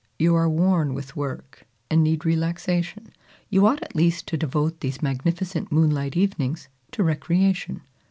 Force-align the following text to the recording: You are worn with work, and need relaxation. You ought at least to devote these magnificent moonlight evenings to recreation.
You 0.17 0.33
are 0.33 0.49
worn 0.49 0.95
with 0.95 1.15
work, 1.15 1.67
and 1.91 2.03
need 2.03 2.25
relaxation. 2.25 3.13
You 3.49 3.67
ought 3.67 3.83
at 3.83 3.95
least 3.95 4.25
to 4.29 4.35
devote 4.35 4.79
these 4.79 5.03
magnificent 5.03 5.71
moonlight 5.71 6.17
evenings 6.17 6.69
to 6.93 7.03
recreation. 7.03 7.83